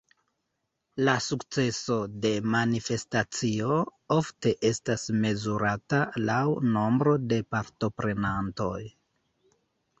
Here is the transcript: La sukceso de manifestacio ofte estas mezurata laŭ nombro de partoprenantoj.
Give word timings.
La 1.07 1.13
sukceso 1.25 1.97
de 2.23 2.31
manifestacio 2.55 3.77
ofte 4.17 4.55
estas 4.71 5.05
mezurata 5.27 6.03
laŭ 6.33 6.43
nombro 6.73 7.17
de 7.31 7.41
partoprenantoj. 7.57 8.77